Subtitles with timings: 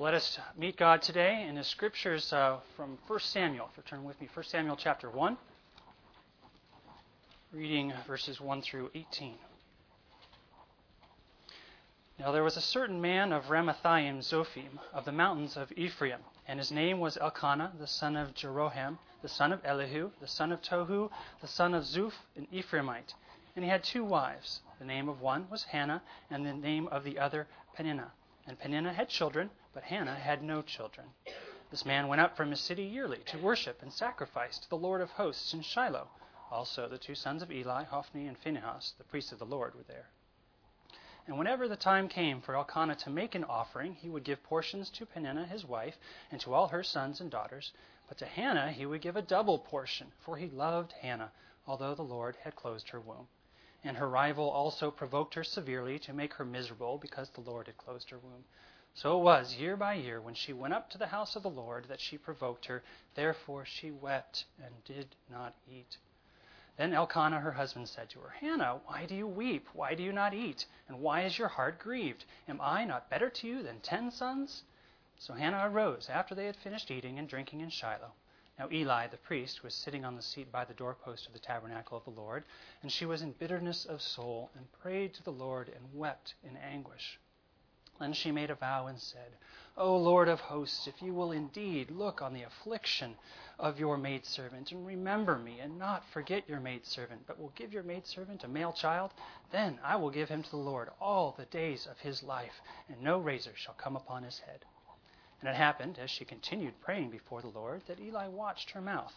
[0.00, 3.68] Let us meet God today in the scriptures uh, from 1 Samuel.
[3.70, 5.36] If you turn with me, 1 Samuel chapter 1,
[7.52, 9.34] reading verses 1 through 18.
[12.18, 16.58] Now there was a certain man of Ramathaim Zophim, of the mountains of Ephraim, and
[16.58, 20.62] his name was Elkanah, the son of Jeroham, the son of Elihu, the son of
[20.62, 21.10] Tohu,
[21.42, 23.12] the son of Zuph, an Ephraimite.
[23.54, 24.62] And he had two wives.
[24.78, 28.12] The name of one was Hannah, and the name of the other Peninnah.
[28.46, 31.06] And Peninnah had children, but Hannah had no children.
[31.70, 35.00] This man went up from his city yearly to worship and sacrifice to the Lord
[35.00, 36.08] of hosts in Shiloh.
[36.50, 39.84] Also the two sons of Eli, Hophni and Phinehas, the priests of the Lord, were
[39.84, 40.08] there.
[41.26, 44.90] And whenever the time came for Elkanah to make an offering, he would give portions
[44.90, 45.96] to Peninnah his wife,
[46.32, 47.72] and to all her sons and daughters.
[48.08, 51.30] But to Hannah he would give a double portion, for he loved Hannah,
[51.68, 53.28] although the Lord had closed her womb.
[53.84, 57.78] And her rival also provoked her severely to make her miserable, because the Lord had
[57.78, 58.44] closed her womb.
[58.94, 61.50] So it was, year by year, when she went up to the house of the
[61.50, 62.82] Lord, that she provoked her.
[63.14, 65.96] Therefore she wept and did not eat.
[66.76, 69.68] Then Elkanah her husband said to her, Hannah, why do you weep?
[69.74, 70.66] Why do you not eat?
[70.88, 72.24] And why is your heart grieved?
[72.48, 74.64] Am I not better to you than ten sons?
[75.18, 78.12] So Hannah arose after they had finished eating and drinking in Shiloh.
[78.58, 81.98] Now Eli the priest was sitting on the seat by the doorpost of the tabernacle
[81.98, 82.44] of the Lord,
[82.82, 86.56] and she was in bitterness of soul, and prayed to the Lord, and wept in
[86.56, 87.18] anguish.
[88.00, 89.36] Then she made a vow and said,
[89.76, 93.18] O Lord of hosts, if you will indeed look on the affliction
[93.58, 97.82] of your maidservant, and remember me, and not forget your maidservant, but will give your
[97.82, 99.12] maidservant a male child,
[99.50, 103.02] then I will give him to the Lord all the days of his life, and
[103.02, 104.64] no razor shall come upon his head.
[105.40, 109.14] And it happened, as she continued praying before the Lord, that Eli watched her mouth.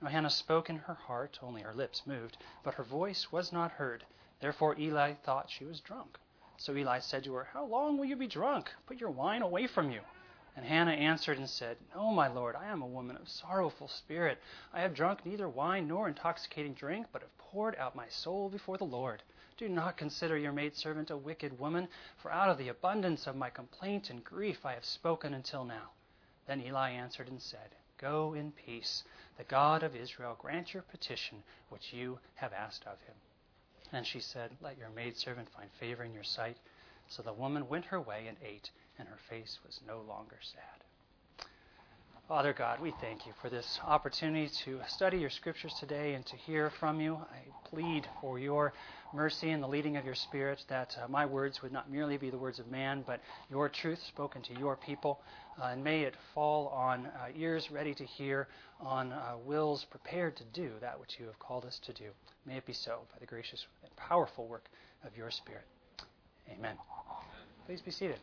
[0.00, 3.70] Now Hannah spoke in her heart, only her lips moved, but her voice was not
[3.70, 4.04] heard.
[4.40, 6.18] Therefore Eli thought she was drunk.
[6.58, 8.72] So Eli said to her, How long will you be drunk?
[8.86, 10.00] Put your wine away from you.
[10.56, 14.40] And Hannah answered and said, No, my lord, I am a woman of sorrowful spirit.
[14.72, 18.78] I have drunk neither wine nor intoxicating drink, but have poured out my soul before
[18.78, 19.22] the Lord.
[19.58, 23.50] Do not consider your maidservant a wicked woman, for out of the abundance of my
[23.50, 25.90] complaint and grief I have spoken until now.
[26.46, 29.04] Then Eli answered and said, Go in peace.
[29.36, 33.16] The God of Israel grant your petition which you have asked of him.
[33.92, 36.56] And she said, Let your maidservant find favor in your sight.
[37.08, 40.84] So the woman went her way and ate, and her face was no longer sad.
[42.28, 46.34] Father God, we thank you for this opportunity to study your scriptures today and to
[46.34, 47.14] hear from you.
[47.14, 48.72] I plead for your
[49.14, 52.28] mercy and the leading of your Spirit that uh, my words would not merely be
[52.30, 55.20] the words of man, but your truth spoken to your people.
[55.56, 58.48] Uh, and may it fall on uh, ears ready to hear,
[58.80, 62.06] on uh, wills prepared to do that which you have called us to do.
[62.44, 64.64] May it be so by the gracious and powerful work
[65.04, 65.64] of your Spirit.
[66.50, 66.76] Amen.
[67.66, 68.18] Please be seated.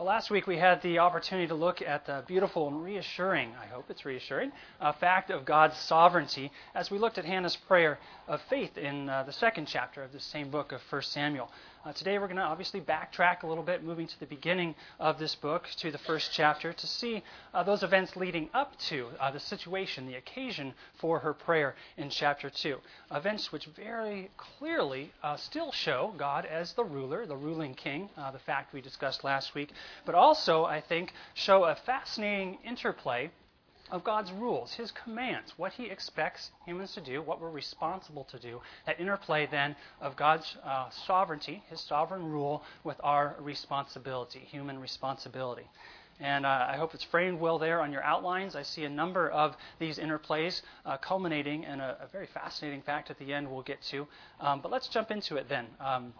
[0.00, 3.66] Well, last week we had the opportunity to look at the beautiful and reassuring, I
[3.66, 4.50] hope it's reassuring,
[4.80, 9.24] uh, fact of God's sovereignty as we looked at Hannah's prayer of faith in uh,
[9.24, 11.50] the second chapter of the same book of 1 Samuel.
[11.82, 15.18] Uh, today we're going to obviously backtrack a little bit, moving to the beginning of
[15.18, 17.22] this book, to the first chapter, to see
[17.54, 22.10] uh, those events leading up to uh, the situation, the occasion for her prayer in
[22.10, 22.76] chapter 2.
[23.12, 28.30] Events which very clearly uh, still show God as the ruler, the ruling king, uh,
[28.30, 29.70] the fact we discussed last week,
[30.04, 33.30] but also, I think, show a fascinating interplay
[33.90, 38.38] of God's rules, His commands, what He expects humans to do, what we're responsible to
[38.38, 38.60] do.
[38.86, 45.68] That interplay then of God's uh, sovereignty, His sovereign rule, with our responsibility, human responsibility.
[46.20, 48.54] And uh, I hope it's framed well there on your outlines.
[48.54, 53.10] I see a number of these interplays uh, culminating in a, a, very fascinating fact
[53.10, 54.06] at the end we'll get to.
[54.38, 55.66] Um, but let's jump into it then.
[55.80, 56.12] Um,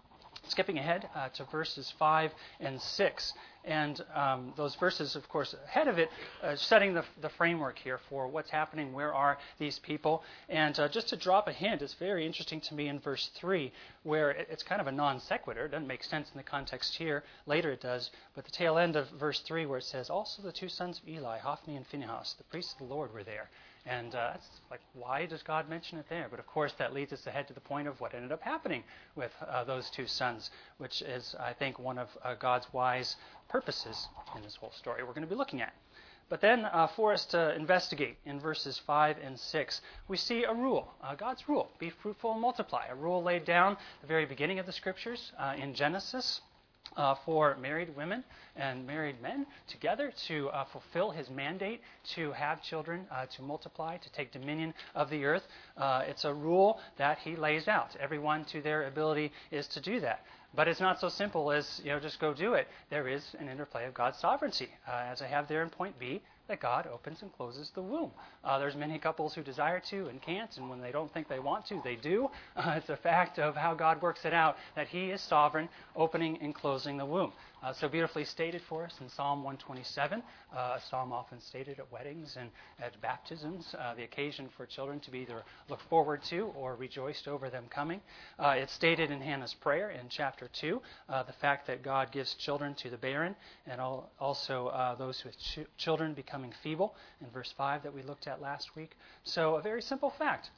[0.51, 3.33] skipping ahead uh, to verses 5 and 6.
[3.65, 6.09] And um, those verses, of course, ahead of it,
[6.43, 10.23] uh, setting the, the, framework here for what's happening, where are these people.
[10.49, 13.71] And uh, just to drop a hint, it's very interesting to me in verse 3,
[14.03, 15.67] where it, it's kind of a non sequitur.
[15.67, 17.23] It doesn't make sense in the context here.
[17.47, 18.11] Later it does.
[18.35, 21.09] But the tail end of verse 3, where it says, Also the two sons of
[21.09, 23.51] Eli, Hophni and Phinehas, the priests of the Lord, were there.
[23.91, 26.29] And uh, that's like, why does God mention it there?
[26.31, 28.85] But of course, that leads us ahead to the point of what ended up happening
[29.17, 30.49] with uh, those two sons,
[30.79, 33.17] which is, I think, one of uh, God's wise
[33.49, 34.07] purposes
[34.37, 35.75] in this whole story we're going to be looking at.
[36.29, 40.55] But then, uh, for us to investigate in verses 5 and 6, we see a
[40.55, 44.25] rule, uh, God's rule be fruitful and multiply, a rule laid down at the very
[44.25, 46.43] beginning of the scriptures uh, in Genesis
[46.97, 48.25] uh, for married women
[48.57, 51.81] and married men together to uh, fulfill his mandate
[52.15, 55.43] to have children, uh, to multiply, to take dominion of the earth.
[55.77, 57.97] Uh, it's a rule that he lays out.
[57.99, 60.25] Everyone to their ability is to do that.
[60.55, 62.67] But it's not so simple as, you know, just go do it.
[62.91, 64.69] There is an interplay of God's sovereignty.
[64.87, 66.21] Uh, as I have there in point B,
[66.51, 68.11] that God opens and closes the womb.
[68.45, 71.39] Uh, there's many couples who desire to and can't, and when they don't think they
[71.39, 72.29] want to, they do.
[72.57, 76.37] Uh, it's a fact of how God works it out that He is sovereign, opening
[76.43, 77.33] and closing the womb.
[77.63, 80.23] Uh, so beautifully stated for us in Psalm 127,
[80.57, 82.49] uh, a psalm often stated at weddings and
[82.83, 87.29] at baptisms, uh, the occasion for children to be either looked forward to or rejoiced
[87.29, 88.01] over them coming.
[88.39, 90.81] Uh, it's stated in Hannah's prayer in chapter 2,
[91.11, 93.37] uh, the fact that God gives children to the barren
[93.67, 98.03] and all, also uh, those with ch- children becoming feeble in verse 5 that we
[98.03, 98.93] looked at last week.
[99.25, 100.49] So, a very simple fact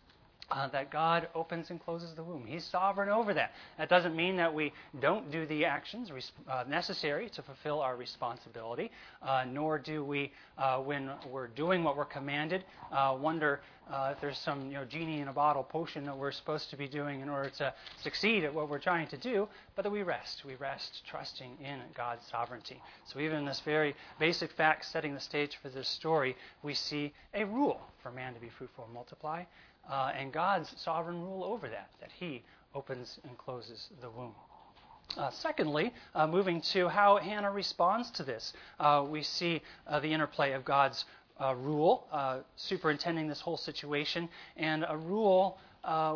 [0.50, 2.44] uh, that God opens and closes the womb.
[2.46, 3.52] He's sovereign over that.
[3.78, 6.10] That doesn't mean that we don't do the actions
[6.48, 8.90] uh, necessary to fulfill our responsibility,
[9.22, 13.60] uh, nor do we, uh, when we're doing what we're commanded, uh, wonder
[13.90, 16.76] uh, if there's some you know, genie in a bottle potion that we're supposed to
[16.76, 17.72] be doing in order to
[18.02, 20.44] succeed at what we're trying to do, but that we rest.
[20.44, 22.80] We rest trusting in God's sovereignty.
[23.06, 27.12] So, even in this very basic fact setting the stage for this story, we see
[27.34, 29.44] a rule for man to be fruitful and multiply
[29.90, 32.42] uh, and God's sovereign rule over that, that He
[32.74, 34.34] opens and closes the womb.
[35.16, 40.10] Uh, secondly, uh, moving to how Hannah responds to this, uh, we see uh, the
[40.12, 41.04] interplay of God's
[41.38, 42.06] uh, rule
[42.56, 45.58] superintending this whole situation and a rule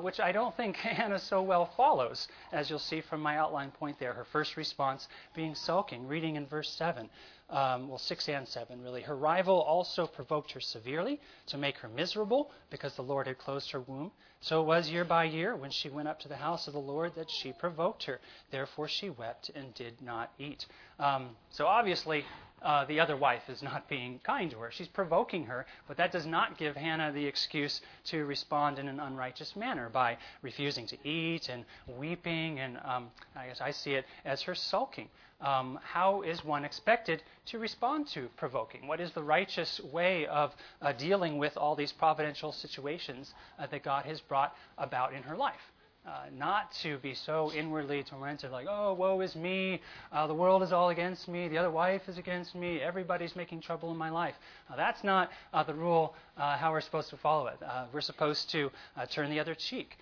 [0.00, 3.98] which I don't think Hannah so well follows, as you'll see from my outline point
[3.98, 4.12] there.
[4.12, 7.08] Her first response being sulking, reading in verse 7
[7.48, 9.02] um, well, 6 and 7 really.
[9.02, 13.70] Her rival also provoked her severely to make her miserable because the Lord had closed
[13.70, 14.10] her womb.
[14.40, 16.80] So it was year by year when she went up to the house of the
[16.80, 18.20] Lord that she provoked her.
[18.50, 20.66] Therefore she wept and did not eat.
[20.98, 22.24] Um, so obviously,
[22.66, 24.70] uh, the other wife is not being kind to her.
[24.70, 29.00] She's provoking her, but that does not give Hannah the excuse to respond in an
[29.00, 34.04] unrighteous manner by refusing to eat and weeping, and um, I guess I see it
[34.24, 35.08] as her sulking
[35.40, 38.86] um, how is one expected to respond to provoking?
[38.86, 43.82] What is the righteous way of uh, dealing with all these providential situations uh, that
[43.82, 45.72] God has brought about in her life?
[46.06, 49.80] Uh, not to be so inwardly tormented, like, oh, woe is me,
[50.12, 53.60] uh, the world is all against me, the other wife is against me, everybody's making
[53.60, 54.36] trouble in my life.
[54.76, 57.56] That's not uh, the rule uh, how we're supposed to follow it.
[57.60, 58.70] Uh, we're supposed to
[59.10, 59.98] turn the other cheek,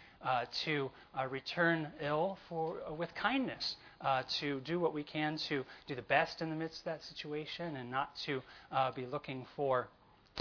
[0.65, 0.91] to
[1.31, 3.77] return ill for, with kindness
[4.41, 7.77] to do what we can to do the best in the midst of that situation
[7.77, 8.43] and not to
[8.95, 9.89] be looking for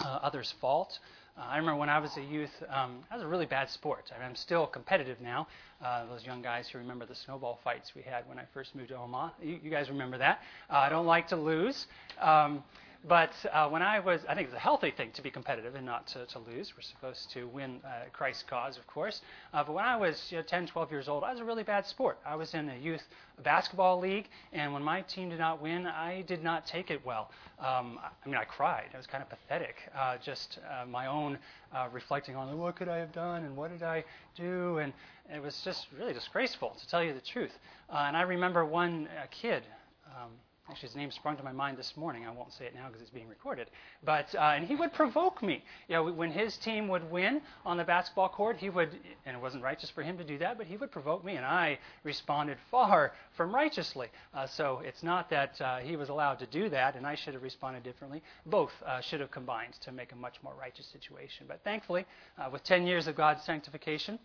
[0.04, 1.00] others' fault.
[1.35, 4.12] Uh, I remember when I was a youth, um, that was a really bad sport.
[4.19, 5.47] I am still competitive now.
[5.83, 8.89] Uh, those young guys who remember the snowball fights we had when I first moved
[8.89, 10.39] to Omaha, you, you guys remember that.
[10.69, 11.88] Uh, I don't like to lose.
[12.21, 12.63] Um,
[13.05, 15.85] but uh, when I was, I think it's a healthy thing to be competitive and
[15.85, 16.73] not to, to lose.
[16.75, 19.21] We're supposed to win uh, Christ's cause, of course.
[19.53, 21.63] Uh, but when I was you know, 10, 12 years old, I was a really
[21.63, 22.17] bad sport.
[22.25, 23.03] I was in a youth
[23.44, 27.29] basketball league, and when my team did not win, I did not take it well.
[27.59, 28.85] Um, I mean, I cried.
[28.94, 29.75] It was kind of pathetic.
[29.97, 31.38] Uh, just uh, my own
[31.75, 34.05] uh, reflecting on what could I have done and what did I
[34.35, 34.94] do, and
[35.33, 37.57] it was just really disgraceful, to tell you the truth.
[37.89, 39.63] and I remember one kid.
[40.07, 40.29] Um,
[40.69, 42.25] Actually, his name sprung to my mind this morning.
[42.25, 43.69] I won't say it now because it's being recorded.
[44.01, 45.62] But uh, and he would provoke me.
[45.89, 49.42] You know, when his team would win on the basketball court, he would, and it
[49.42, 52.58] wasn't righteous for him to do that, but he would provoke me, and I responded
[52.72, 54.08] far from righteously.
[54.34, 57.34] Uh, so it's not that uh, he was allowed to do that, and I should
[57.34, 58.24] have responded differently.
[58.46, 61.46] Both uh, should have combined to make a much more righteous situation.
[61.46, 62.05] But thankfully,
[62.38, 64.17] uh, with 10 years of God's sanctification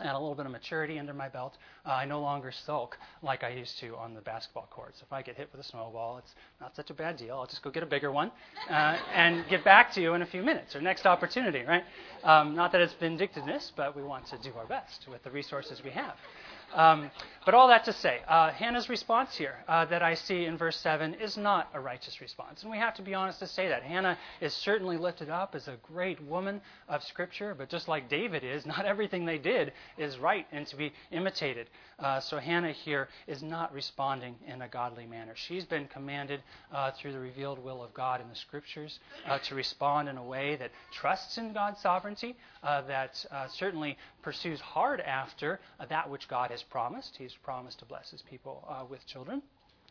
[0.00, 3.42] and a little bit of maturity under my belt, uh, I no longer sulk like
[3.42, 5.02] I used to on the basketball courts.
[5.04, 7.36] If I get hit with a snowball, it's not such a bad deal.
[7.36, 8.30] I'll just go get a bigger one
[8.70, 11.82] uh, and get back to you in a few minutes or next opportunity, right?
[12.22, 15.82] Um, not that it's vindictiveness, but we want to do our best with the resources
[15.84, 16.14] we have.
[16.74, 17.10] Um,
[17.48, 20.76] but all that to say, uh, Hannah's response here uh, that I see in verse
[20.80, 22.60] 7 is not a righteous response.
[22.60, 23.82] And we have to be honest to say that.
[23.82, 26.60] Hannah is certainly lifted up as a great woman
[26.90, 30.76] of Scripture, but just like David is, not everything they did is right and to
[30.76, 31.68] be imitated.
[31.98, 35.32] Uh, so Hannah here is not responding in a godly manner.
[35.34, 39.54] She's been commanded uh, through the revealed will of God in the Scriptures uh, to
[39.54, 43.96] respond in a way that trusts in God's sovereignty, uh, that certainly
[44.28, 45.58] pursues hard after
[45.88, 47.16] that which God has promised.
[47.16, 49.40] He's promised to bless his people uh, with children.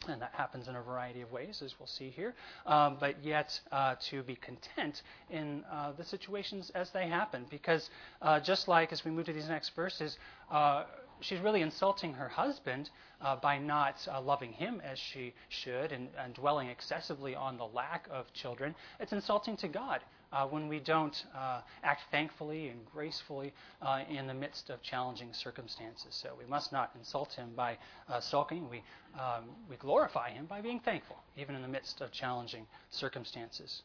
[0.08, 2.36] And that happens in a variety of ways, as we'll see here.
[2.68, 5.02] Um, but yet, uh, to be content
[5.32, 7.48] in uh, the situations as they happen.
[7.50, 7.90] Because
[8.22, 10.20] uh, just like as we move to these next verses,
[10.52, 10.84] uh,
[11.20, 12.92] she's really insulting her husband
[13.22, 17.66] uh, by not uh, loving him as she should and, and, dwelling excessively on the
[17.66, 18.76] lack of children.
[19.00, 24.28] It's insulting to God uh, when we don't uh, act thankfully and gracefully uh, in
[24.28, 26.08] the midst of challenging circumstances.
[26.12, 27.78] So we must not insult him by
[28.10, 28.70] uh, sulking.
[28.70, 28.84] We,
[29.20, 33.84] um, we glorify him by being thankful, even in the midst of challenging circumstances.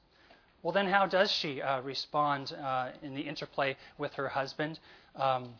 [0.63, 2.55] Well, then, how does she respond
[3.03, 4.79] in the interplay with her husband?
[5.17, 5.55] Um,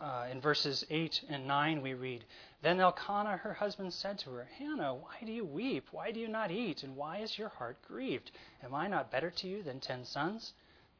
[0.00, 2.24] uh, in verses 8 and 9, we read
[2.62, 5.88] Then Elkanah, her husband, said to her, Hannah, why do you weep?
[5.90, 6.82] Why do you not eat?
[6.82, 8.30] And why is your heart grieved?
[8.62, 10.52] Am I not better to you than ten sons?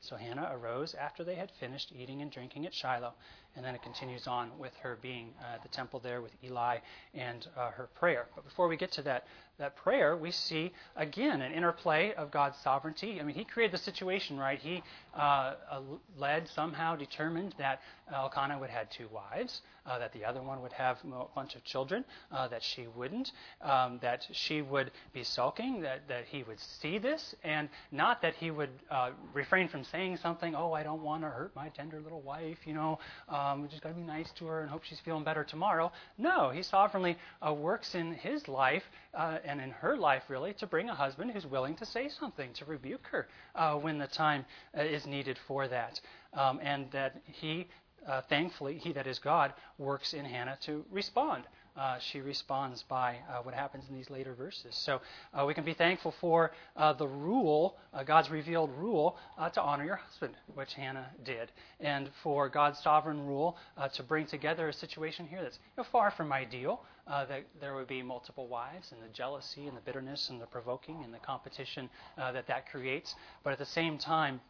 [0.07, 3.13] So Hannah arose after they had finished eating and drinking at Shiloh.
[3.57, 6.79] And then it continues on with her being uh, at the temple there with Eli
[7.15, 8.27] and uh, her prayer.
[8.35, 9.27] But before we get to that,
[9.59, 13.19] that prayer, we see again an interplay of God's sovereignty.
[13.21, 14.59] I mean, He created the situation, right?
[14.59, 14.83] He
[15.17, 15.81] uh, uh
[16.19, 17.81] led, somehow determined that
[18.13, 21.65] Elkanah would have two wives, uh, that the other one would have a bunch of
[21.65, 26.61] children, uh, that she wouldn't, um, that she would be sulking, that, that he would
[26.61, 31.03] see this, and not that he would uh, refrain from saying something, oh, I don't
[31.03, 34.03] want to hurt my tender little wife, you know, um, we just got to be
[34.03, 35.93] nice to her and hope she's feeling better tomorrow.
[36.19, 37.17] No, he sovereignly
[37.47, 41.31] uh, works in his life uh, and in her life, really, to bring a husband
[41.31, 45.69] who's willing to say something, to rebuke her uh, when the time is needed for
[45.69, 46.01] that.
[46.35, 47.67] Um, and that he
[48.07, 51.45] uh, thankfully, he that is God works in Hannah to respond.
[51.77, 54.75] Uh, she responds by uh, what happens in these later verses.
[54.75, 55.01] So
[55.35, 59.19] uh, we can be thankful for uh, the rule, uh, God's revealed rule,
[59.53, 63.59] to honor your husband, which Hannah did, and for God's sovereign rule
[63.93, 66.81] to bring together a situation here that's you know, far from ideal.
[67.07, 71.05] that there would be multiple wives, and the jealousy, and the bitterness, and the provoking,
[71.05, 73.15] and the competition that that creates.
[73.45, 74.41] But at the same time,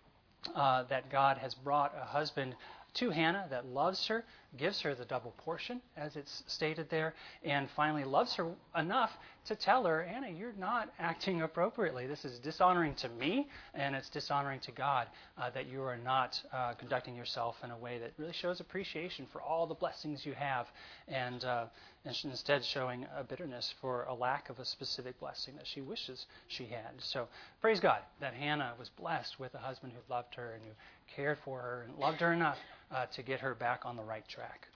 [0.54, 2.54] that God has brought a husband
[2.96, 4.24] to Hannah that loves her,
[4.56, 9.10] gives her the double portion, as it's stated there, and finally loves her enough
[9.46, 12.06] to tell her, Hannah, you're not acting appropriately.
[12.06, 16.40] This is dishonoring to me, and it's dishonoring to God uh, that you are not
[16.52, 20.32] uh, conducting yourself in a way that really shows appreciation for all the blessings you
[20.32, 20.66] have,
[21.06, 21.66] and, uh,
[22.04, 26.26] and instead showing a bitterness for a lack of a specific blessing that she wishes
[26.48, 26.92] she had.
[26.98, 27.28] So
[27.60, 30.70] praise God that Hannah was blessed with a husband who loved her and who
[31.14, 32.58] cared for her and loved her enough
[32.90, 34.68] uh, to get her back on the right track.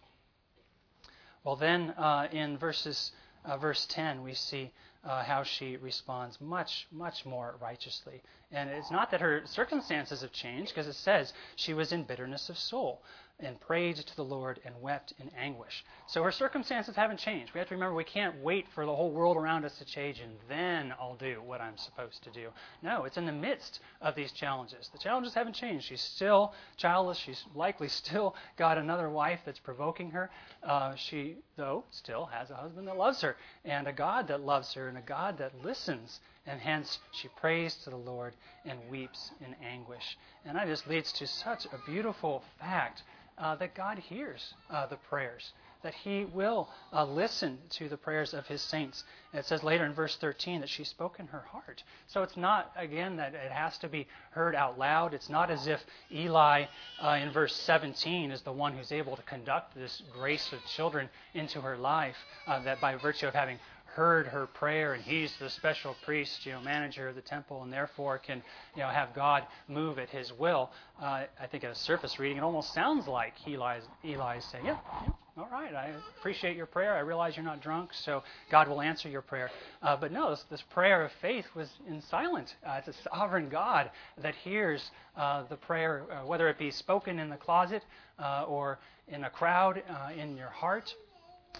[1.44, 3.12] Well, then uh, in verses,
[3.44, 4.72] uh, verse 10, we see
[5.04, 8.22] uh, how she responds much, much more righteously.
[8.52, 12.50] And it's not that her circumstances have changed, because it says she was in bitterness
[12.50, 13.00] of soul
[13.42, 15.84] and prayed to the Lord and wept in anguish.
[16.06, 17.52] So her circumstances haven't changed.
[17.54, 20.20] We have to remember we can't wait for the whole world around us to change
[20.20, 22.48] and then I'll do what I'm supposed to do.
[22.82, 24.88] No, it's in the midst of these challenges.
[24.92, 25.86] The challenges haven't changed.
[25.86, 27.18] She's still childless.
[27.18, 30.30] She's likely still got another wife that's provoking her.
[30.62, 34.72] Uh, she, though, still has a husband that loves her and a God that loves
[34.74, 36.20] her and a God that listens.
[36.46, 40.16] And hence she prays to the Lord and weeps in anguish.
[40.44, 43.02] And that just leads to such a beautiful fact
[43.40, 48.34] uh, that God hears uh, the prayers, that He will uh, listen to the prayers
[48.34, 49.02] of His saints.
[49.32, 51.82] And it says later in verse 13 that she spoke in her heart.
[52.06, 55.14] So it's not, again, that it has to be heard out loud.
[55.14, 55.80] It's not as if
[56.12, 56.66] Eli
[57.02, 61.08] uh, in verse 17 is the one who's able to conduct this grace of children
[61.32, 62.16] into her life,
[62.46, 63.58] uh, that by virtue of having
[63.94, 67.72] heard her prayer and he's the special priest, you know, manager of the temple and
[67.72, 68.42] therefore can,
[68.76, 70.70] you know, have God move at his will.
[71.00, 74.78] Uh, I think at a surface reading, it almost sounds like Eli's, Eli's saying, yeah,
[75.04, 76.94] yeah, all right, I appreciate your prayer.
[76.94, 79.50] I realize you're not drunk, so God will answer your prayer.
[79.82, 82.54] Uh, but no, this, this, prayer of faith was in silent.
[82.66, 83.90] Uh, it's a sovereign God
[84.22, 87.82] that hears uh, the prayer, uh, whether it be spoken in the closet
[88.18, 88.78] uh, or
[89.08, 89.82] in a crowd,
[90.16, 90.94] in your heart.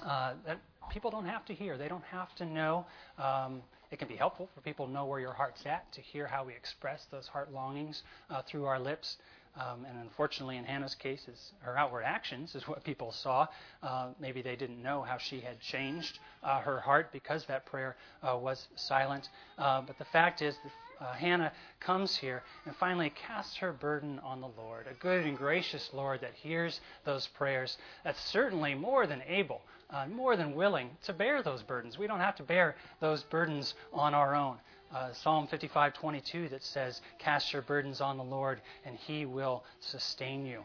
[0.05, 0.59] that
[0.89, 1.77] people don't have to hear.
[1.77, 2.87] They don't have to know.
[3.19, 6.27] Um, it can be helpful for people to know where your heart's at, to hear
[6.27, 9.19] how we express those heart longings uh, through our lips.
[9.57, 11.27] Um, and unfortunately, in Hannah's case,
[11.61, 13.49] her outward actions is what people saw.
[13.83, 17.97] Uh, maybe they didn't know how she had changed uh, her heart because that prayer
[18.23, 19.29] uh, was silent.
[19.59, 20.57] Uh, but the fact is,
[21.01, 25.37] uh, Hannah comes here and finally casts her burden on the Lord, a good and
[25.37, 30.91] gracious Lord that hears those prayers, that's certainly more than able, uh, more than willing
[31.05, 31.99] to bear those burdens.
[31.99, 34.59] We don't have to bear those burdens on our own.
[34.95, 40.45] Uh, Psalm 55:22 that says, "Cast your burdens on the Lord, and He will sustain
[40.47, 40.65] you."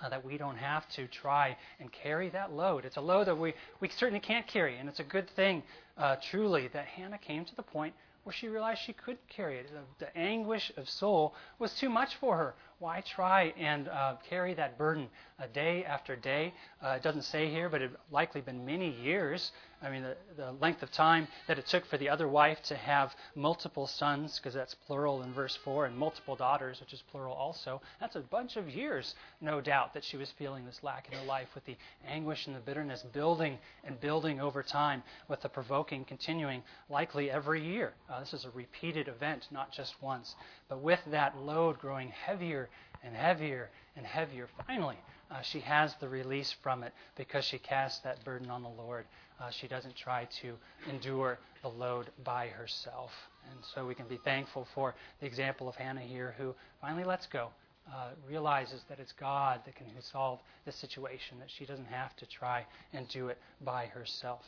[0.00, 2.84] Uh, that we don't have to try and carry that load.
[2.84, 5.62] It's a load that we, we certainly can't carry, and it's a good thing,
[5.98, 9.70] uh, truly, that Hannah came to the point where she realized she couldn't carry it.
[9.70, 12.54] The, the anguish of soul was too much for her.
[12.80, 15.06] Why try and uh, carry that burden
[15.38, 16.52] a day after day?
[16.82, 19.52] Uh, it doesn't say here, but it likely been many years.
[19.82, 22.76] I mean, the, the length of time that it took for the other wife to
[22.76, 27.34] have multiple sons, because that's plural in verse 4, and multiple daughters, which is plural
[27.34, 27.80] also.
[27.98, 31.24] That's a bunch of years, no doubt, that she was feeling this lack in her
[31.24, 36.04] life with the anguish and the bitterness building and building over time, with the provoking
[36.04, 37.92] continuing likely every year.
[38.10, 40.34] Uh, this is a repeated event, not just once.
[40.68, 42.69] But with that load growing heavier
[43.04, 44.98] and heavier and heavier, finally,
[45.30, 49.04] uh, she has the release from it because she casts that burden on the Lord.
[49.40, 50.54] Uh, she doesn't try to
[50.88, 53.10] endure the load by herself.
[53.50, 57.26] And so we can be thankful for the example of Hannah here, who finally lets
[57.26, 57.48] go,
[57.92, 62.26] uh, realizes that it's God that can solve the situation, that she doesn't have to
[62.26, 64.42] try and do it by herself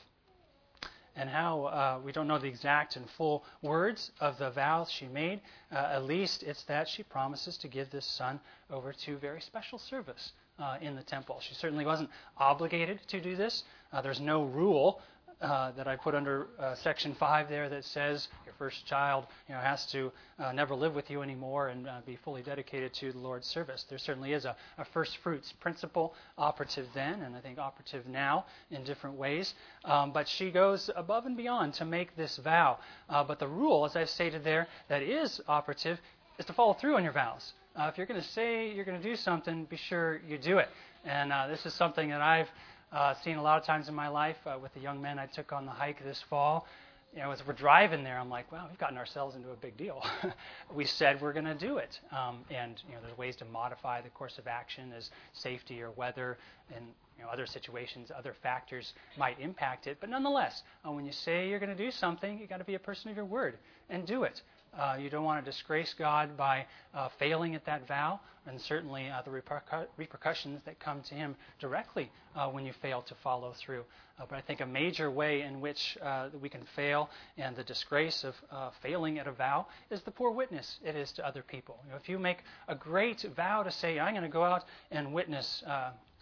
[1.16, 5.06] and how uh, we don't know the exact and full words of the vows she
[5.06, 5.40] made.
[5.70, 8.40] Uh, at least it's that she promises to give this son
[8.70, 11.38] over to very special service uh, in the temple.
[11.40, 13.64] She certainly wasn't obligated to do this.
[13.92, 15.00] Uh, there's no rule
[15.42, 19.54] uh, that I put under uh, section five there that says your first child, you
[19.54, 23.12] know, has to uh, never live with you anymore and uh, be fully dedicated to
[23.12, 23.84] the Lord's service.
[23.88, 28.46] There certainly is a, a, first fruits principle operative then, and I think operative now
[28.70, 29.54] in different ways.
[29.84, 32.78] Um, but she goes above and beyond to make this vow.
[33.08, 36.00] Uh, but the rule, as I've stated there, that is operative
[36.38, 37.52] is to follow through on your vows.
[37.74, 40.58] Uh, if you're going to say you're going to do something, be sure you do
[40.58, 40.68] it.
[41.04, 42.48] And this is something that I've
[42.92, 45.26] uh, seen a lot of times in my life uh, with the young men I
[45.26, 46.66] took on the hike this fall.
[47.14, 49.76] You know, as we're driving there, I'm like, wow, we've gotten ourselves into a big
[49.76, 50.02] deal.
[50.74, 54.00] we said we're going to do it, um, and you know, there's ways to modify
[54.00, 56.38] the course of action as safety or weather
[56.74, 56.86] and
[57.18, 59.98] you know, other situations, other factors might impact it.
[60.00, 62.74] But nonetheless, uh, when you say you're going to do something, you've got to be
[62.74, 63.58] a person of your word
[63.90, 64.40] and do it.
[64.78, 66.64] Uh, you don't want to disgrace God by
[66.94, 71.36] uh, failing at that vow, and certainly uh, the repercu- repercussions that come to Him
[71.60, 73.84] directly uh, when you fail to follow through.
[74.18, 77.64] Uh, but I think a major way in which uh, we can fail and the
[77.64, 78.34] disgrace of
[78.82, 81.78] failing at a vow is the poor witness it is to other people.
[81.84, 82.38] You know, if you make
[82.68, 85.62] a great vow to say, I'm going to go out and witness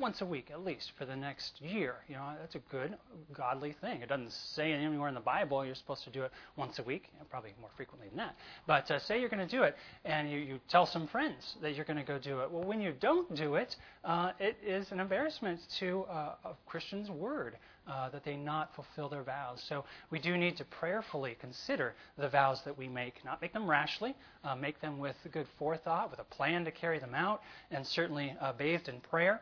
[0.00, 1.96] once a week at least for the next year.
[2.08, 2.96] You know, that's a good,
[3.32, 4.00] godly thing.
[4.00, 7.04] It doesn't say anywhere in the Bible you're supposed to do it once a week,
[7.28, 8.36] probably more frequently than that.
[8.66, 11.74] But uh, say you're going to do it, and you, you tell some friends that
[11.74, 12.50] you're going to go do it.
[12.50, 17.10] Well, when you don't do it, uh, it is an embarrassment to uh, a Christian's
[17.10, 17.56] word.
[17.88, 19.64] Uh, that they not fulfill their vows.
[19.68, 23.68] So we do need to prayerfully consider the vows that we make, not make them
[23.68, 27.40] rashly, uh, make them with good forethought, with a plan to carry them out,
[27.72, 29.40] and certainly uh, bathed in prayer.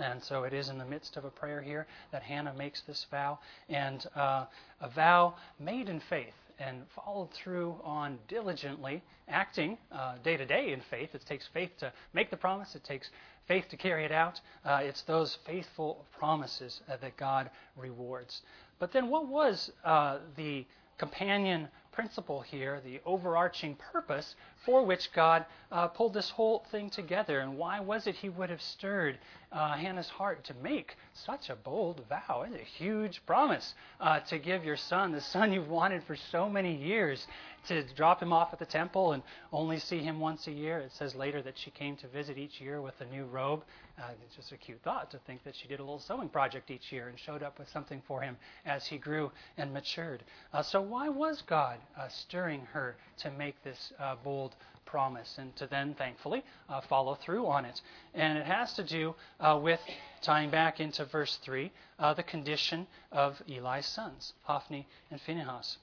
[0.00, 3.06] And so it is in the midst of a prayer here that Hannah makes this
[3.10, 4.46] vow, and uh,
[4.80, 10.72] a vow made in faith and followed through on diligently, acting uh, day to day
[10.72, 11.14] in faith.
[11.14, 13.10] It takes faith to make the promise, it takes
[13.46, 14.40] faith to carry it out.
[14.64, 18.42] Uh, it's those faithful promises uh, that God rewards.
[18.78, 20.66] But then, what was uh, the
[20.98, 27.40] companion principle here, the overarching purpose for which God uh, pulled this whole thing together.
[27.40, 29.18] And why was it He would have stirred
[29.52, 32.44] uh, Hannah's heart to make such a bold vow?
[32.46, 36.48] It's a huge promise uh, to give your son, the son you've wanted for so
[36.48, 37.26] many years,
[37.68, 40.78] to drop him off at the temple and only see him once a year.
[40.78, 43.62] It says later that she came to visit each year with a new robe.
[43.98, 46.70] Uh, it's just a cute thought to think that she did a little sewing project
[46.70, 50.24] each year and showed up with something for him as he grew and matured.
[50.52, 54.56] Uh, so, why was God uh, stirring her to make this uh, bold
[54.92, 57.80] promise and to then, thankfully, uh, follow through on it?
[58.12, 59.80] And it has to do uh, with
[60.20, 61.72] tying back into verse 3
[62.16, 65.78] the condition of Eli's sons, Hophni and Phinehas.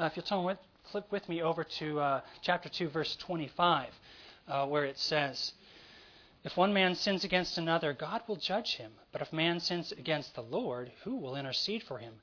[0.00, 0.58] if you'll turn with,
[0.90, 3.88] flip with me over to chapter 2, verse 25,
[4.68, 5.52] where it says,
[6.44, 8.92] if one man sins against another, God will judge him.
[9.12, 12.14] But if man sins against the Lord, who will intercede for him?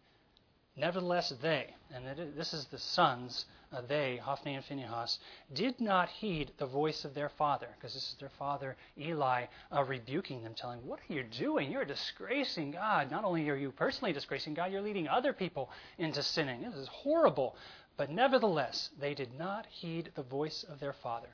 [0.78, 5.20] Nevertheless, they, and this is the sons, uh, they, Hophni and Phinehas,
[5.54, 9.84] did not heed the voice of their father, because this is their father Eli uh,
[9.86, 11.72] rebuking them, telling, What are you doing?
[11.72, 13.10] You're disgracing God.
[13.10, 16.62] Not only are you personally disgracing God, you're leading other people into sinning.
[16.62, 17.56] This is horrible.
[17.96, 21.30] But nevertheless, they did not heed the voice of their father.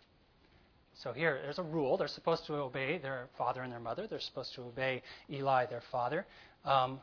[0.94, 1.98] So here, there's a rule.
[1.98, 4.06] They're supposed to obey their father and their mother.
[4.06, 5.02] They're supposed to obey
[5.32, 6.28] Eli, their father.
[6.64, 7.02] Um,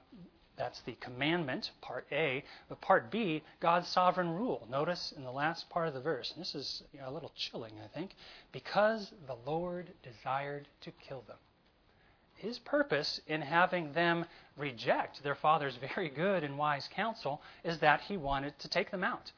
[0.58, 2.44] that's the commandment, part A.
[2.68, 4.66] But part B, God's sovereign rule.
[4.70, 7.32] Notice in the last part of the verse, and this is you know, a little
[7.36, 8.10] chilling, I think,
[8.52, 11.36] because the Lord desired to kill them.
[12.34, 18.02] His purpose in having them reject their father's very good and wise counsel is that
[18.02, 19.32] he wanted to take them out.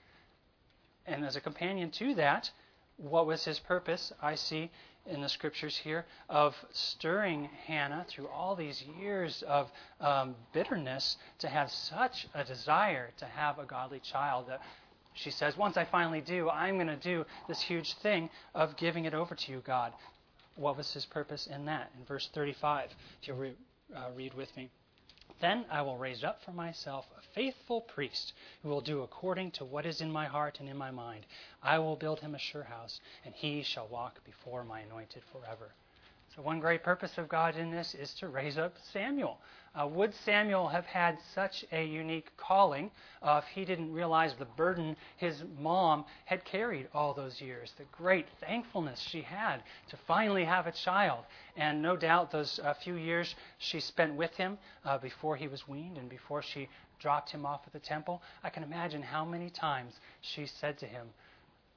[1.07, 2.51] And as a companion to that,
[2.97, 4.13] what was his purpose?
[4.21, 4.71] I see
[5.07, 11.49] in the scriptures here of stirring Hannah through all these years of um, bitterness to
[11.49, 14.61] have such a desire to have a godly child that
[15.15, 19.05] she says, Once I finally do, I'm going to do this huge thing of giving
[19.05, 19.93] it over to you, God.
[20.57, 21.91] What was his purpose in that?
[21.99, 23.55] In verse 35, if you'll re-
[23.95, 24.71] uh, read with me.
[25.39, 29.65] Then I will raise up for myself a faithful priest who will do according to
[29.65, 31.25] what is in my heart and in my mind.
[31.63, 35.73] I will build him a sure house, and he shall walk before my anointed forever.
[36.37, 39.41] So, one great purpose of God in this is to raise up Samuel.
[39.75, 44.45] Uh, would Samuel have had such a unique calling uh, if he didn't realize the
[44.45, 47.73] burden his mom had carried all those years?
[47.77, 51.25] The great thankfulness she had to finally have a child.
[51.57, 55.67] And no doubt those uh, few years she spent with him uh, before he was
[55.67, 56.69] weaned and before she
[57.01, 60.87] dropped him off at the temple, I can imagine how many times she said to
[60.87, 61.09] him,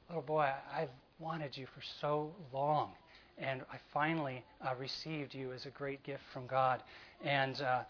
[0.09, 2.91] Little boy, I've wanted you for so long
[3.38, 6.82] and I finally uh, received you as a great gift from God.
[7.24, 7.84] And uh,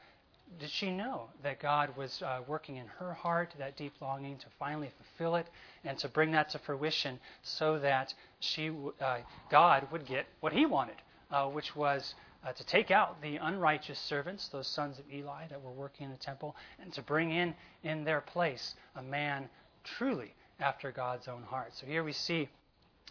[0.59, 4.45] did she know that God was uh, working in her heart that deep longing to
[4.59, 5.47] finally fulfill it
[5.83, 9.17] and to bring that to fruition, so that she, uh,
[9.49, 10.95] God would get what He wanted,
[11.31, 15.61] uh, which was uh, to take out the unrighteous servants, those sons of Eli that
[15.61, 19.49] were working in the temple, and to bring in in their place a man
[19.83, 21.71] truly after God's own heart.
[21.73, 22.49] So here we see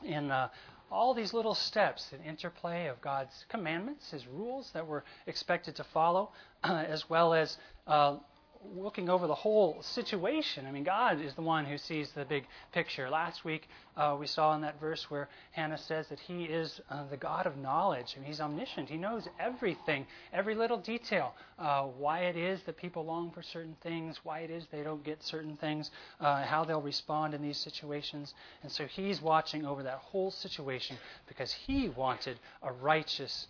[0.04, 0.48] in uh,
[0.92, 5.84] all these little steps, an interplay of God's commandments, His rules that we're expected to
[5.84, 6.30] follow,
[6.64, 8.18] as well as uh,
[8.76, 10.66] looking over the whole situation.
[10.66, 13.10] I mean, God is the one who sees the big picture.
[13.10, 17.04] Last week, uh, we saw in that verse where Hannah says that He is uh,
[17.10, 18.14] the God of knowledge.
[18.16, 18.88] I mean, He's omniscient.
[18.88, 23.76] He knows everything, every little detail, uh, why it is that people long for certain
[23.82, 27.58] things, why it is they don't get certain things, uh, how they'll respond in these
[27.58, 28.34] situations.
[28.62, 30.96] And so He's watching over that whole situation
[31.28, 33.48] because He wanted a righteous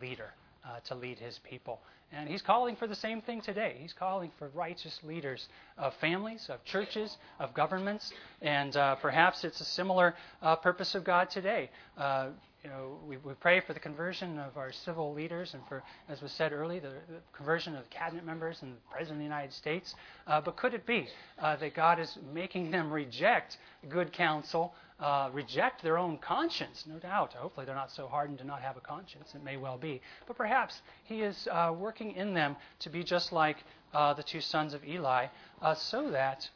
[0.00, 0.32] leader
[0.64, 1.80] uh, to lead His people.
[2.12, 3.76] And he's calling for the same thing today.
[3.78, 9.60] He's calling for righteous leaders of families, of churches, of governments, and uh, perhaps it's
[9.60, 11.70] a similar uh, purpose of God today.
[11.96, 12.30] Uh,
[12.62, 16.20] you know, we, we pray for the conversion of our civil leaders and for, as
[16.20, 19.52] was said earlier, the, the conversion of cabinet members and the President of the United
[19.52, 19.94] States.
[20.26, 23.56] Uh, but could it be uh, that God is making them reject
[23.88, 26.84] good counsel, uh, reject their own conscience?
[26.86, 27.32] No doubt.
[27.32, 29.32] Hopefully, they're not so hardened to not have a conscience.
[29.34, 30.02] It may well be.
[30.26, 33.56] But perhaps He is uh, working in them to be just like
[33.94, 35.26] uh, the two sons of Eli,
[35.62, 36.48] uh, so that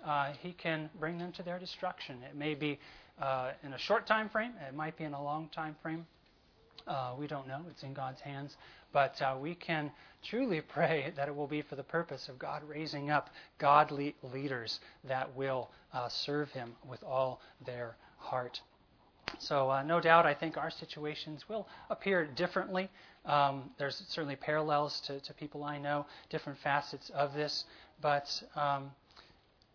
[0.42, 2.18] He can bring them to their destruction.
[2.28, 2.78] It may be
[3.20, 4.52] uh, in a short time frame.
[4.68, 6.06] It might be in a long time frame.
[6.86, 7.62] Uh, we don't know.
[7.70, 8.56] It's in God's hands.
[8.92, 9.90] But uh, we can
[10.22, 14.80] truly pray that it will be for the purpose of God raising up godly leaders
[15.04, 18.60] that will uh, serve Him with all their heart.
[19.38, 22.88] So, uh, no doubt, I think our situations will appear differently.
[23.24, 27.64] Um, there's certainly parallels to, to, people I know, different facets of this.
[28.00, 28.90] But um,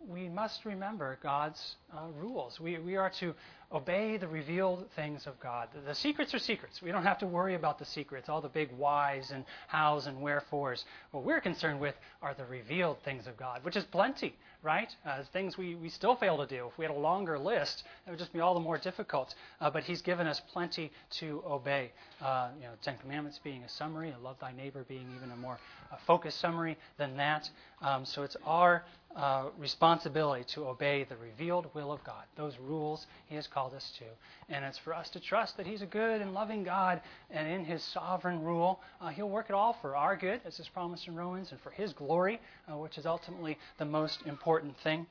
[0.08, 2.60] we must remember God's uh, rules.
[2.60, 3.34] We, we are to
[3.72, 5.68] obey the revealed things of God.
[5.74, 6.82] The, the, secrets are secrets.
[6.82, 10.22] We don't have to worry about the secrets, all the big whys and hows and
[10.22, 10.86] wherefores.
[11.12, 14.90] What we're concerned with are the revealed things of God, which is plenty, right?
[15.06, 16.68] Uh, things we, we still fail to do.
[16.72, 19.36] If we had a longer list, it would just be all the more difficult.
[19.62, 21.92] Uh, but He's given us plenty to obey.
[22.22, 25.36] Uh, you know, Ten Commandments being a summary, and love thy neighbor being even a
[25.36, 25.60] more
[25.92, 27.50] uh, focused summary than that.
[27.82, 28.84] Um, so it's our
[29.16, 33.92] uh, responsibility to obey the revealed will of God, those rules He has called us
[34.00, 34.06] to.
[34.54, 37.66] And it's for us to trust that He's a good and loving God, and in
[37.66, 41.16] His sovereign rule, uh, He'll work it all for our good, as is promised in
[41.16, 42.40] Romans, and for His glory,
[42.72, 45.08] uh, which is ultimately the most important thing.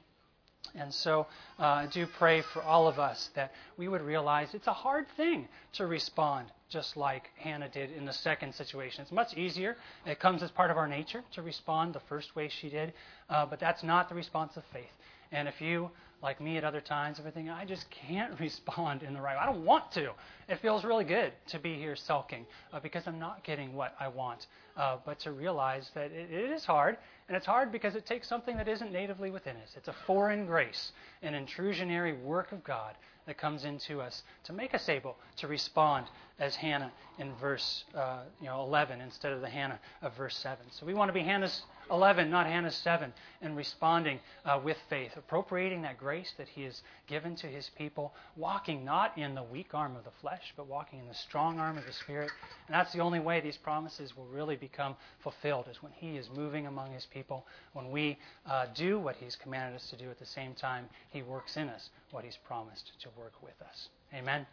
[0.74, 1.26] And so
[1.58, 5.06] uh, I do pray for all of us that we would realize it's a hard
[5.16, 9.02] thing to respond just like Hannah did in the second situation.
[9.02, 9.76] It's much easier.
[10.06, 12.92] It comes as part of our nature to respond the first way she did,
[13.30, 14.90] uh, but that's not the response of faith.
[15.30, 15.90] And if you,
[16.22, 19.42] like me at other times, everything, I just can't respond in the right way.
[19.42, 20.12] I don't want to.
[20.48, 24.08] It feels really good to be here sulking uh, because I'm not getting what I
[24.08, 24.46] want.
[24.76, 28.28] Uh, but to realize that it, it is hard, and it's hard because it takes
[28.28, 29.70] something that isn't natively within us.
[29.76, 32.94] It's a foreign grace, an intrusionary work of God
[33.28, 36.06] that comes into us to make us able to respond
[36.40, 40.58] as Hannah in verse uh, you know 11 instead of the Hannah of verse 7.
[40.70, 45.12] So we want to be Hannah's 11, not Hannah's 7, and responding uh, with faith,
[45.16, 49.74] appropriating that grace that He has given to His people, walking not in the weak
[49.74, 52.30] arm of the flesh, but walking in the strong arm of the Spirit.
[52.66, 56.28] And that's the only way these promises will really become fulfilled, is when He is
[56.34, 60.18] moving among His people, when we uh, do what He's commanded us to do at
[60.18, 63.88] the same time, He works in us what He's promised to work with us.
[64.12, 64.46] Amen.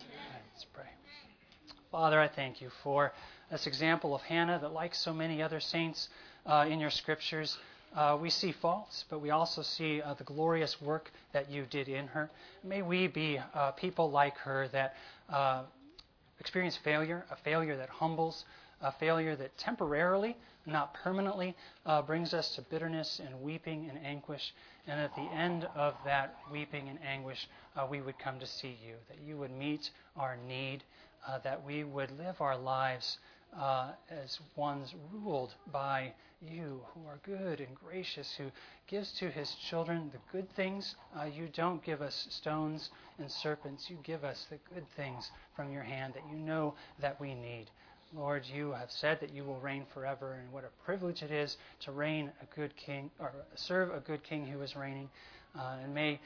[0.00, 0.42] Amen.
[0.54, 0.88] Let's pray.
[1.90, 3.12] Father, I thank you for
[3.50, 6.08] this example of Hannah that, like so many other saints
[6.48, 7.58] uh, in your scriptures,
[7.94, 11.88] uh, we see faults, but we also see uh, the glorious work that you did
[11.88, 12.30] in her.
[12.64, 14.94] May we be uh, people like her that
[15.28, 15.62] uh,
[16.40, 18.44] experience failure, a failure that humbles,
[18.80, 21.54] a failure that temporarily, not permanently,
[21.86, 24.54] uh, brings us to bitterness and weeping and anguish.
[24.86, 27.48] And at the end of that weeping and anguish,
[27.90, 30.82] we would come to see you, that you would meet our need,
[31.44, 33.18] that we would live our lives
[33.56, 38.50] uh, as ones ruled by you, who are good and gracious, who
[38.86, 40.94] gives to his children the good things.
[41.18, 43.90] Uh, you don't give us stones and serpents.
[43.90, 47.66] You give us the good things from your hand that you know that we need.
[48.14, 51.56] Lord, you have said that you will reign forever, and what a privilege it is
[51.80, 55.10] to reign a good king, or serve a good king who is reigning.
[55.58, 56.20] Uh, and may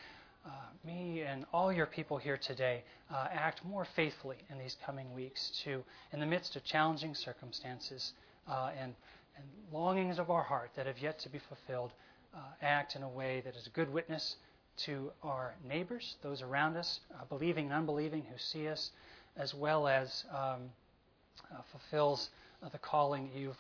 [0.45, 0.51] uh,
[0.85, 5.53] me and all your people here today uh, act more faithfully in these coming weeks
[5.65, 8.13] to, in the midst of challenging circumstances
[8.49, 8.95] uh, and,
[9.37, 11.93] and longings of our heart that have yet to be fulfilled,
[12.35, 14.37] uh, act in a way that is a good witness
[14.77, 18.91] to our neighbors, those around us, uh, believing and unbelieving who see us,
[19.37, 20.71] as well as um,
[21.53, 22.31] uh, fulfills
[22.73, 23.57] the calling you've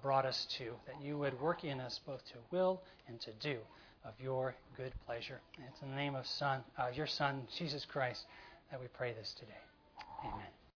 [0.00, 3.58] brought us to, that you would work in us both to will and to do
[4.04, 5.40] of your good pleasure.
[5.56, 8.24] And it's in the name of Son, uh, your Son, Jesus Christ,
[8.70, 9.52] that we pray this today.
[10.24, 10.61] Amen.